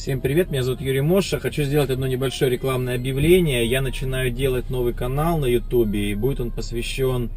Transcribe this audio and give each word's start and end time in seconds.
Всем 0.00 0.22
привет, 0.22 0.50
меня 0.50 0.62
зовут 0.62 0.80
Юрий 0.80 1.02
Моша. 1.02 1.38
Хочу 1.38 1.62
сделать 1.64 1.90
одно 1.90 2.06
небольшое 2.06 2.50
рекламное 2.50 2.94
объявление. 2.94 3.66
Я 3.66 3.82
начинаю 3.82 4.30
делать 4.30 4.70
новый 4.70 4.94
канал 4.94 5.36
на 5.36 5.44
ютубе, 5.44 6.10
и 6.10 6.14
будет 6.14 6.40
он 6.40 6.50
посвящен 6.52 7.28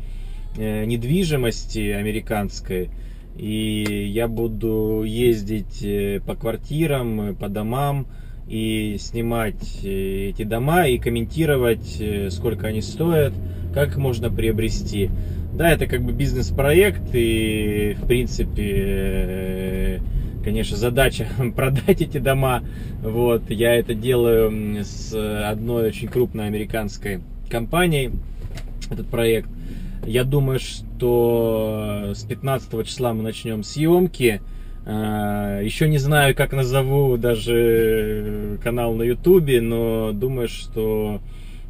э, 0.55 0.85
недвижимости 0.85 1.89
американской. 1.89 2.89
И 3.35 4.09
я 4.13 4.29
буду 4.29 5.03
ездить 5.05 5.83
э, 5.83 6.21
по 6.25 6.35
квартирам, 6.35 7.35
по 7.35 7.49
домам 7.49 8.07
и 8.47 8.95
снимать 8.97 9.81
э, 9.83 10.29
эти 10.29 10.43
дома 10.43 10.87
и 10.87 10.99
комментировать, 10.99 12.01
сколько 12.29 12.67
они 12.67 12.81
стоят, 12.81 13.33
как 13.73 13.89
их 13.89 13.97
можно 13.97 14.29
приобрести. 14.29 15.09
Да, 15.53 15.69
это 15.69 15.85
как 15.85 16.01
бы 16.01 16.13
бизнес-проект, 16.13 17.13
и 17.13 17.97
в 18.01 18.07
принципе 18.07 20.01
конечно, 20.43 20.77
задача 20.77 21.27
продать 21.55 22.01
эти 22.01 22.17
дома. 22.17 22.63
Вот, 23.01 23.49
я 23.49 23.75
это 23.75 23.93
делаю 23.93 24.83
с 24.83 25.13
одной 25.49 25.87
очень 25.87 26.07
крупной 26.07 26.47
американской 26.47 27.21
компанией, 27.49 28.11
этот 28.89 29.07
проект. 29.07 29.49
Я 30.05 30.23
думаю, 30.25 30.59
что 30.59 32.11
с 32.13 32.23
15 32.23 32.85
числа 32.85 33.13
мы 33.13 33.23
начнем 33.23 33.63
съемки. 33.63 34.41
А, 34.85 35.61
Еще 35.61 35.87
не 35.87 35.97
знаю, 35.97 36.35
как 36.35 36.51
назову 36.51 37.17
даже 37.17 38.57
канал 38.61 38.93
на 38.95 39.03
ютубе, 39.03 39.61
но 39.61 40.11
думаю, 40.11 40.49
что 40.49 41.21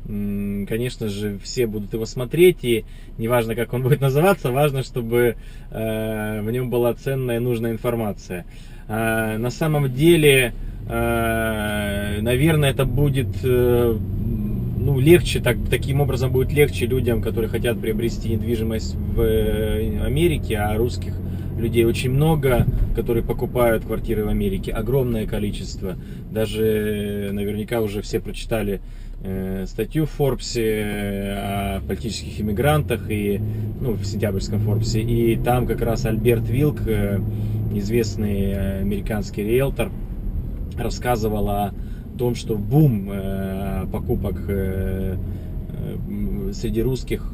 конечно 0.05 1.07
же, 1.07 1.39
все 1.41 1.65
будут 1.65 1.93
его 1.93 2.05
смотреть, 2.05 2.63
и 2.63 2.85
неважно, 3.17 3.55
как 3.55 3.73
он 3.73 3.83
будет 3.83 4.01
называться, 4.01 4.51
важно, 4.51 4.83
чтобы 4.83 5.35
э, 5.71 6.41
в 6.41 6.51
нем 6.51 6.69
была 6.69 6.93
ценная 6.93 7.37
и 7.37 7.39
нужная 7.39 7.71
информация. 7.71 8.45
Э, 8.87 9.37
на 9.37 9.49
самом 9.49 9.93
деле, 9.93 10.53
э, 10.89 12.19
наверное, 12.21 12.71
это 12.71 12.85
будет 12.85 13.43
ну, 13.43 14.99
легче, 14.99 15.39
так, 15.39 15.55
таким 15.69 16.01
образом 16.01 16.31
будет 16.31 16.51
легче 16.51 16.85
людям, 16.85 17.21
которые 17.21 17.49
хотят 17.49 17.79
приобрести 17.79 18.29
недвижимость 18.29 18.95
в 18.95 19.21
Америке, 19.21 20.57
а 20.57 20.75
русских 20.75 21.13
людей 21.57 21.85
очень 21.85 22.11
много, 22.11 22.65
которые 22.95 23.23
покупают 23.23 23.85
квартиры 23.85 24.25
в 24.25 24.29
Америке, 24.29 24.71
огромное 24.71 25.25
количество. 25.25 25.95
Даже 26.31 27.29
наверняка 27.31 27.81
уже 27.81 28.01
все 28.01 28.19
прочитали 28.19 28.81
Э, 29.25 29.63
статью 29.67 30.05
в 30.05 30.19
Forbes 30.19 30.59
э, 30.59 31.77
о 31.77 31.81
политических 31.87 32.41
иммигрантах 32.41 33.09
и 33.09 33.39
ну, 33.79 33.93
в 33.93 34.03
сентябрьском 34.03 34.59
Форбсе. 34.59 34.99
И 34.99 35.37
там 35.37 35.65
как 35.65 35.81
раз 35.81 36.05
Альберт 36.05 36.49
Вилк, 36.49 36.81
э, 36.85 37.21
известный 37.73 38.81
американский 38.81 39.43
риэлтор, 39.43 39.91
рассказывал 40.77 41.49
о 41.49 41.73
том, 42.17 42.35
что 42.35 42.57
бум 42.57 43.11
покупок 43.91 44.35
среди 46.53 46.81
русских 46.83 47.31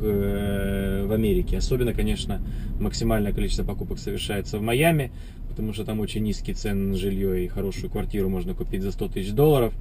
Америке. 1.20 1.58
Особенно, 1.58 1.94
конечно, 1.94 2.42
максимальное 2.80 3.34
количество 3.34 3.64
покупок 3.64 4.00
совершается 4.00 4.58
в 4.58 4.62
Майами, 4.62 5.12
потому 5.50 5.74
что 5.74 5.84
там 5.84 6.00
очень 6.00 6.24
низкие 6.24 6.56
цены 6.56 6.92
на 6.92 6.98
жилье 6.98 7.44
и 7.44 7.48
хорошую 7.48 7.92
квартиру 7.92 8.30
можно 8.30 8.54
купить 8.54 8.82
за 8.82 8.92
100 8.92 9.10
тысяч 9.10 9.32
долларов. 9.32 9.74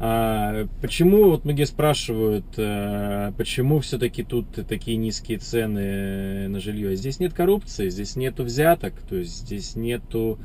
А, 0.00 0.66
почему, 0.80 1.24
вот 1.24 1.44
многие 1.44 1.66
спрашивают, 1.66 2.46
а, 2.56 3.32
почему 3.36 3.80
все-таки 3.80 4.22
тут 4.22 4.46
такие 4.68 4.96
низкие 4.96 5.38
цены 5.38 6.48
на 6.48 6.60
жилье? 6.60 6.96
Здесь 6.96 7.20
нет 7.20 7.34
коррупции, 7.34 7.90
здесь 7.90 8.16
нету 8.16 8.44
взяток, 8.44 8.94
то 9.08 9.16
есть 9.16 9.38
здесь 9.38 9.76
нету 9.76 10.38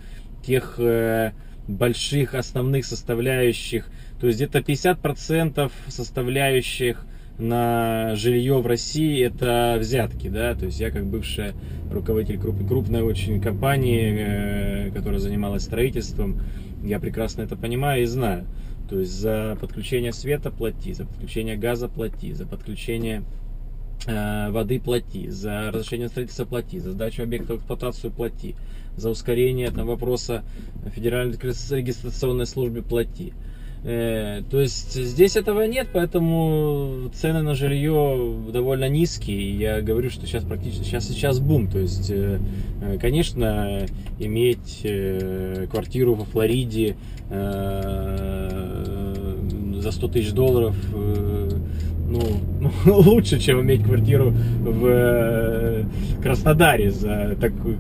тех 0.44 0.76
э, 0.80 1.32
больших 1.68 2.34
основных 2.34 2.86
составляющих, 2.86 3.90
то 4.20 4.28
есть 4.28 4.40
где-то 4.40 4.60
50% 4.60 5.72
составляющих 5.88 7.06
на 7.38 8.16
жилье 8.16 8.60
в 8.60 8.68
России 8.68 9.24
это 9.24 9.78
взятки, 9.80 10.28
да, 10.28 10.54
то 10.54 10.66
есть 10.66 10.80
я 10.80 10.92
как 10.92 11.06
бывший 11.06 11.54
руководитель 11.92 12.40
крупной, 12.40 12.68
крупной 12.68 13.02
очень 13.02 13.42
компании, 13.42 14.16
э, 14.18 14.92
которая 14.92 15.20
занималась 15.20 15.64
строительством, 15.64 16.42
я 16.84 17.00
прекрасно 17.00 17.42
это 17.42 17.56
понимаю 17.56 18.04
и 18.04 18.06
знаю. 18.06 18.46
То 18.90 19.00
есть 19.00 19.14
за 19.14 19.58
подключение 19.60 20.14
света 20.14 20.52
плати, 20.52 20.94
за 20.94 21.06
подключение 21.06 21.56
газа 21.56 21.88
плати, 21.88 22.34
за 22.34 22.46
подключение 22.46 23.24
э, 24.06 24.52
воды 24.52 24.80
плати, 24.80 25.30
за 25.30 25.72
разрешение 25.72 26.10
строительства 26.10 26.46
плати, 26.46 26.80
за 26.80 26.92
сдачу 26.92 27.24
объекта 27.24 27.54
в 27.54 27.58
эксплуатацию 27.58 28.12
плати, 28.12 28.56
за 28.96 29.10
ускорение 29.10 29.72
там, 29.72 29.88
вопроса 29.88 30.44
федеральной 30.94 31.38
регистрационной 31.38 32.46
службе 32.46 32.82
плати. 32.84 33.34
Э, 33.86 34.44
то 34.50 34.62
есть 34.62 34.94
здесь 34.94 35.36
этого 35.36 35.64
нет, 35.64 35.90
поэтому 35.92 37.10
цены 37.14 37.42
на 37.42 37.54
жилье 37.54 38.34
довольно 38.52 38.88
низкие. 38.88 39.58
Я 39.58 39.82
говорю, 39.82 40.10
что 40.10 40.26
сейчас 40.26 40.46
практически 40.46 40.84
сейчас 40.84 41.08
сейчас 41.08 41.40
бум. 41.40 41.68
То 41.68 41.80
есть, 41.80 42.10
э, 42.10 42.40
э 42.82 42.98
конечно, 43.00 43.86
иметь 44.20 44.86
квартиру 45.70 46.16
во 46.16 46.24
Флориде 46.26 46.96
за 49.84 49.92
100 49.92 50.08
тысяч 50.08 50.32
долларов 50.32 50.76
э, 50.94 51.50
ну, 52.08 52.72
лучше, 53.02 53.40
чем 53.40 53.62
иметь 53.62 53.84
квартиру 53.84 54.34
в 54.62 55.86
Краснодаре 56.22 56.92
за 56.92 57.36
такую 57.40 57.78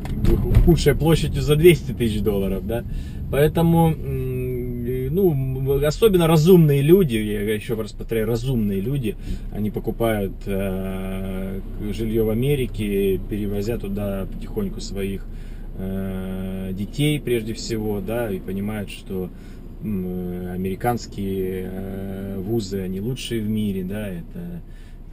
худшей 0.66 0.96
площадью 0.96 1.41
за 1.41 1.56
200 1.56 1.94
тысяч 1.94 2.22
долларов, 2.22 2.66
да. 2.66 2.84
Поэтому 3.31 3.96
ну, 5.13 5.85
особенно 5.85 6.28
разумные 6.28 6.81
люди, 6.81 7.16
я 7.16 7.53
еще 7.53 7.75
раз 7.75 7.91
повторяю, 7.91 8.28
разумные 8.28 8.81
люди, 8.81 9.16
они 9.51 9.69
покупают 9.69 10.34
э, 10.46 11.59
жилье 11.91 12.24
в 12.24 12.29
Америке, 12.29 13.19
перевозя 13.29 13.78
туда 13.78 14.28
потихоньку 14.31 14.81
своих 14.81 15.25
э, 15.78 16.72
детей 16.73 17.19
прежде 17.19 17.53
всего, 17.53 18.02
да, 18.02 18.31
и 18.31 18.40
понимают, 18.40 18.90
что 18.90 19.29
э, 19.84 20.52
американские 20.53 21.69
э, 21.72 22.38
вузы, 22.40 22.81
они 22.81 23.00
лучшие 23.00 23.41
в 23.41 23.50
мире, 23.50 23.84
да, 23.84 24.07
это 24.07 24.62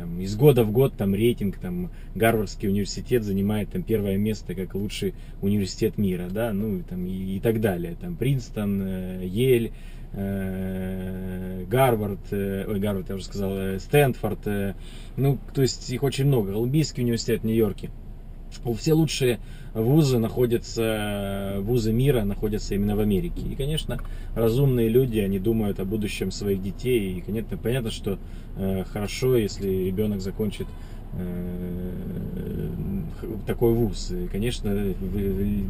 там, 0.00 0.18
из 0.18 0.34
года 0.34 0.64
в 0.64 0.72
год 0.72 0.94
там 0.96 1.14
рейтинг, 1.14 1.58
там, 1.58 1.90
Гарвардский 2.14 2.68
университет 2.68 3.22
занимает 3.22 3.70
там 3.70 3.82
первое 3.82 4.16
место 4.16 4.54
как 4.54 4.74
лучший 4.74 5.12
университет 5.42 5.98
мира, 5.98 6.28
да, 6.30 6.54
ну, 6.54 6.82
там, 6.88 7.04
и, 7.06 7.36
и 7.36 7.40
так 7.40 7.60
далее, 7.60 7.96
там, 8.00 8.16
Принстон, 8.16 8.80
э, 8.82 9.26
Ель, 9.26 9.72
э, 10.14 11.64
Гарвард, 11.68 12.32
э, 12.32 12.64
ой, 12.66 12.80
Гарвард, 12.80 13.10
я 13.10 13.14
уже 13.14 13.24
сказал, 13.24 13.78
Стэнфорд, 13.78 14.74
ну, 15.18 15.38
то 15.52 15.60
есть 15.60 15.90
их 15.90 16.02
очень 16.02 16.24
много, 16.24 16.52
Колумбийский 16.52 17.02
университет 17.02 17.42
в 17.42 17.44
Нью-Йорке, 17.44 17.90
все 18.78 18.92
лучшие 18.94 19.38
вузы 19.74 20.18
находятся, 20.18 21.56
вузы 21.60 21.92
мира 21.92 22.24
находятся 22.24 22.74
именно 22.74 22.96
в 22.96 23.00
Америке. 23.00 23.42
И, 23.50 23.54
конечно, 23.54 23.98
разумные 24.34 24.88
люди, 24.88 25.18
они 25.18 25.38
думают 25.38 25.80
о 25.80 25.84
будущем 25.84 26.30
своих 26.30 26.62
детей. 26.62 27.18
И, 27.18 27.20
конечно, 27.20 27.56
понятно, 27.56 27.90
что 27.90 28.18
э, 28.56 28.84
хорошо, 28.84 29.36
если 29.36 29.68
ребенок 29.68 30.20
закончит 30.20 30.66
э, 31.14 31.90
такой 33.46 33.72
вуз. 33.74 34.10
И, 34.10 34.26
конечно, 34.28 34.94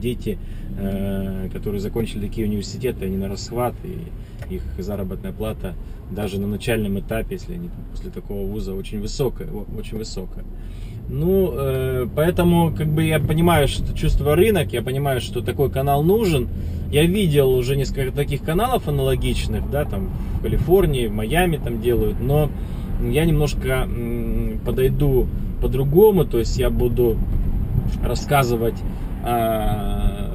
дети, 0.00 0.38
э, 0.78 1.48
которые 1.52 1.80
закончили 1.80 2.26
такие 2.26 2.46
университеты, 2.46 3.04
они 3.04 3.16
на 3.16 3.28
расхват, 3.28 3.74
и 3.84 4.54
их 4.54 4.62
заработная 4.78 5.32
плата 5.32 5.74
даже 6.10 6.40
на 6.40 6.46
начальном 6.46 6.98
этапе, 6.98 7.34
если 7.34 7.54
они 7.54 7.70
после 7.92 8.10
такого 8.10 8.46
вуза, 8.46 8.74
очень 8.74 9.00
высокая, 9.00 9.48
очень 9.48 9.98
высокая. 9.98 10.44
Ну, 11.12 11.52
э, 11.52 12.06
поэтому, 12.14 12.72
как 12.72 12.86
бы, 12.86 13.02
я 13.02 13.18
понимаю, 13.18 13.66
что 13.66 13.92
чувство 13.96 14.36
рынок, 14.36 14.72
я 14.72 14.80
понимаю, 14.80 15.20
что 15.20 15.40
такой 15.40 15.68
канал 15.68 16.04
нужен. 16.04 16.46
Я 16.92 17.04
видел 17.04 17.50
уже 17.50 17.74
несколько 17.74 18.12
таких 18.12 18.42
каналов 18.42 18.86
аналогичных, 18.86 19.68
да, 19.70 19.84
там, 19.84 20.10
в 20.38 20.42
Калифорнии, 20.42 21.08
в 21.08 21.12
Майами 21.12 21.56
там 21.56 21.80
делают, 21.80 22.20
но 22.20 22.48
я 23.02 23.24
немножко 23.24 23.88
подойду 24.64 25.26
по-другому, 25.60 26.24
то 26.24 26.38
есть 26.38 26.56
я 26.58 26.70
буду 26.70 27.16
рассказывать, 28.04 28.76
а, 29.24 30.30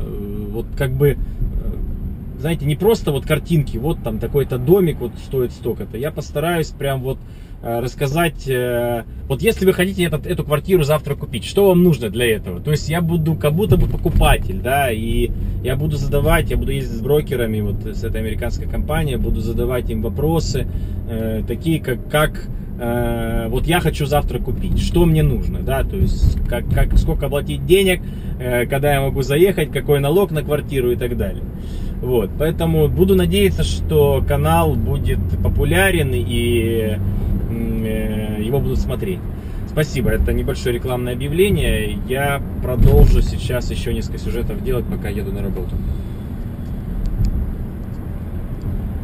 вот, 0.52 0.66
как 0.78 0.92
бы, 0.92 1.10
э, 1.10 1.18
знаете, 2.46 2.66
не 2.66 2.76
просто 2.76 3.12
вот 3.12 3.26
картинки, 3.26 3.78
вот 3.78 4.04
там 4.04 4.20
такой-то 4.20 4.60
домик 4.60 5.00
вот 5.00 5.14
стоит 5.26 5.52
столько-то. 5.52 5.98
Я 5.98 6.12
постараюсь 6.12 6.70
прям 6.70 7.02
вот 7.02 7.18
Э, 7.68 7.80
рассказать, 7.80 8.48
э, 8.48 9.06
вот 9.28 9.42
если 9.42 9.66
вы 9.66 9.74
хотите 9.74 10.04
этот, 10.04 10.28
эту 10.28 10.44
квартиру 10.44 10.84
завтра 10.84 11.16
купить, 11.16 11.44
что 11.46 11.70
вам 11.70 11.82
нужно 11.82 12.12
для 12.12 12.36
этого? 12.36 12.60
То 12.60 12.70
есть 12.70 12.88
я 12.90 13.02
буду 13.02 13.34
как 13.34 13.54
будто 13.54 13.76
бы 13.76 13.88
покупатель, 13.88 14.60
да, 14.62 14.92
и 14.92 15.32
я 15.64 15.76
буду 15.76 15.98
задавать, 15.98 16.52
я 16.52 16.58
буду 16.58 16.72
ездить 16.72 16.98
с 16.98 17.02
брокерами, 17.02 17.62
вот 17.62 17.84
с 17.84 18.04
этой 18.04 18.22
американской 18.22 18.68
компанией, 18.68 19.16
буду 19.16 19.42
задавать 19.42 19.90
им 19.90 20.04
вопросы, 20.04 20.68
э, 21.10 21.42
такие 21.48 21.80
как, 21.80 22.08
как 22.08 22.48
э, 22.80 23.48
вот 23.50 23.66
я 23.66 23.80
хочу 23.80 24.06
завтра 24.06 24.40
купить, 24.40 24.80
что 24.80 25.06
мне 25.06 25.24
нужно, 25.24 25.60
да, 25.60 25.84
то 25.84 25.96
есть 25.96 26.38
как, 26.48 26.68
как, 26.74 26.98
сколько 26.98 27.30
платить 27.30 27.66
денег, 27.66 28.02
э, 28.40 28.66
когда 28.66 28.94
я 28.94 29.02
могу 29.02 29.22
заехать, 29.22 29.72
какой 29.72 30.00
налог 30.00 30.32
на 30.32 30.42
квартиру 30.42 30.92
и 30.92 30.96
так 30.96 31.18
далее. 31.18 31.44
Вот, 32.02 32.30
поэтому 32.38 32.88
буду 32.88 33.16
надеяться, 33.16 33.64
что 33.64 34.24
канал 34.28 34.76
будет 34.76 35.20
популярен 35.44 36.12
и 36.14 36.98
э, 37.50 38.42
его 38.44 38.60
будут 38.60 38.80
смотреть. 38.80 39.20
Спасибо, 39.68 40.12
это 40.12 40.32
небольшое 40.32 40.76
рекламное 40.76 41.14
объявление. 41.14 41.98
Я 42.08 42.42
продолжу 42.64 43.22
сейчас 43.22 43.72
еще 43.72 43.94
несколько 43.94 44.20
сюжетов 44.20 44.64
делать, 44.64 44.86
пока 44.86 45.10
еду 45.10 45.34
на 45.34 45.42
работу. 45.42 45.76